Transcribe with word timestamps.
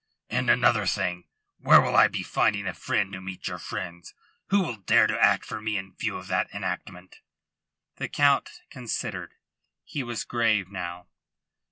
"And 0.31 0.49
another 0.49 0.87
thing. 0.87 1.25
Where 1.59 1.79
will 1.79 1.95
I 1.95 2.07
be 2.07 2.23
finding 2.23 2.65
a 2.65 2.73
friend 2.73 3.13
to 3.13 3.21
meet 3.21 3.47
your 3.47 3.59
friends? 3.59 4.15
Who 4.47 4.61
will 4.61 4.77
dare 4.77 5.05
to 5.05 5.19
act 5.23 5.45
for 5.45 5.61
me 5.61 5.77
in 5.77 5.93
view 5.93 6.17
of 6.17 6.25
that 6.25 6.49
enactment?" 6.55 7.17
The 7.97 8.07
Count 8.09 8.49
considered. 8.71 9.35
He 9.83 10.01
was 10.01 10.23
grave 10.23 10.69
now. 10.71 11.05